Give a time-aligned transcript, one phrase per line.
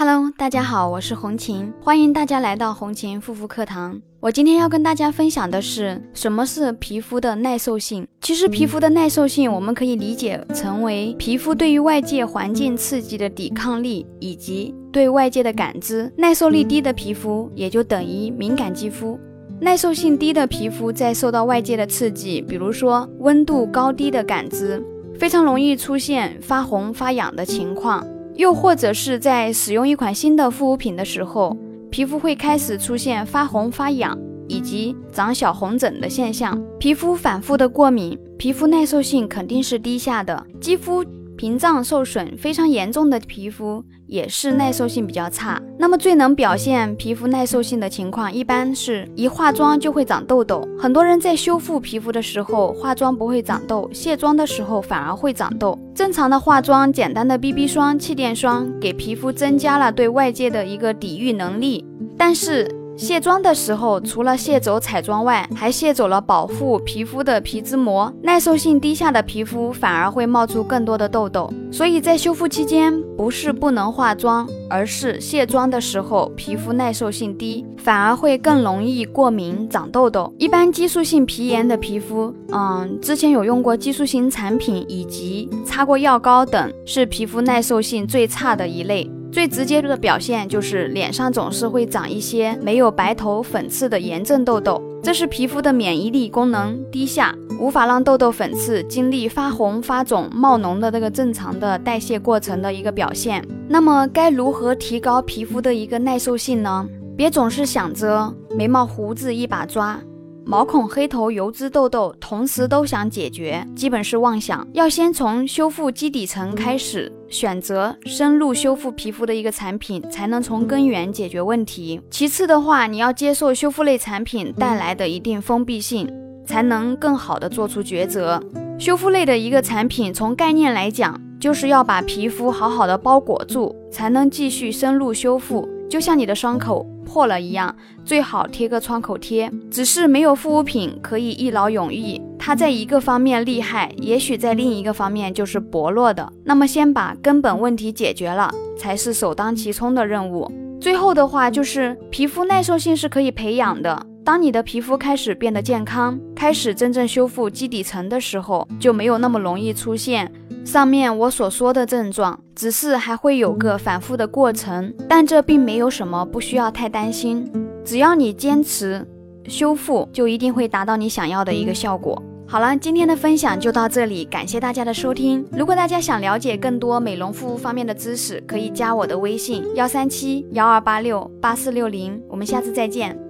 [0.00, 4.00] Hello，大家好，我是红琴，欢迎大家来到红琴护肤课堂。
[4.18, 8.08] 我今天要跟大家分享的是什么是皮肤的耐受性。
[8.22, 16.10] 其实皮肤的耐受性，我们可以理解成为皮肤对于外界环境刺激的抵抗力以及对外界的感知。
[16.16, 19.20] 耐受力低的皮肤也就等于敏感肌肤。
[19.60, 24.82] 耐受性低的皮肤在受到外界的刺激，比如说温度高低的感知，
[25.18, 28.02] 非常容易出现发红发痒的情况。
[28.40, 31.54] 又或者是在使用一款新的护肤品的时候，
[31.90, 36.58] 皮肤会开始出现发红、发痒以及长小红疹的现象。
[36.78, 41.04] 皮肤反复的过敏，皮肤耐受性肯定是低下的，肌肤。
[41.40, 45.58] 屏障受损非常严重的皮肤也是耐受性比较差。
[45.78, 50.62] 那么最能表现皮肤耐受性的情况，一般是一化妆就会长痘痘。
[50.78, 55.78] 很多人在修复皮肤的时候化妆不会长痘，卸妆的时候反而会长痘。
[55.94, 61.86] 正常的化妆，简单的 BB 霜、气垫霜给皮肤增加了对外界的一个抵御能力，
[62.18, 62.79] 但是。
[63.00, 68.12] 卸妆的时候，除了卸走彩妆外，还卸走了保护皮肤的皮脂膜。
[68.22, 71.50] 耐受性低下的皮肤反而会冒出更多的痘痘。
[71.72, 80.30] 所以在修复期间，不是不能化妆，而是卸妆的时候皮肤耐受性低，反而会更容易过敏、长痘痘。
[80.36, 89.10] 一般激素性皮炎的皮肤，嗯，之前有用过激素型产品以及擦过药膏等，是皮肤耐受性最差的一类。
[89.32, 103.46] 最直接的表现就是脸上总是会长一些没有白头粉刺的炎症痘痘，这是皮肤的免疫力功能低下，无法让痘痘粉刺经历发红、发肿、冒脓的这个正常的代谢过程的一个表现。
[103.68, 106.86] 那么该如何提高皮肤的一个耐受性呢？
[107.16, 110.00] 别总是想着眉毛胡子一把抓。
[110.44, 114.66] 毛孔、黑头、油脂、痘痘，同时都想解决，基本是妄想。
[114.72, 122.00] 要先从修复基底层开始，选择深入修复皮肤的一个产品，才能从根源解决问题。
[122.10, 126.10] 其次的话，你要接受修复类产品带来的一定封闭性，
[126.44, 128.42] 才能更好的做出抉择。
[128.78, 135.68] 修复类的一个产品，从概念来讲，就是要把皮肤好好的包裹住，才能继续深入修复。
[135.88, 139.50] 就像你的伤口破了一样，最好贴个创口贴。
[139.68, 146.32] 只是没有护肤品可以一劳永逸，它在一个方面厉害，也许在另一个方面就是薄弱的。
[146.44, 150.48] 那么先把根本问题解决了，才是首当其冲的任务。
[150.80, 154.06] 最后的话就是皮肤耐受性是可以培养的。
[154.22, 160.30] 当你的皮肤开始变得健康，开始真正修复基底层的时候，就没有那么容易出现。
[160.64, 167.50] 上面我所说的症状，只是还会有个反复的过程，但这并没有什么不需要太担心。
[167.82, 169.04] 只要你坚持
[169.48, 172.22] 修复，就一定会达到你想要的一个效果。
[172.46, 175.44] 好了，今天的分享就到这里，感谢大家的收听。
[175.50, 182.22] 如果大家想了解更多美容护肤方面的知识，可以加我的微信：幺三七幺二八六八四六零。
[182.28, 183.29] 我们下次再见。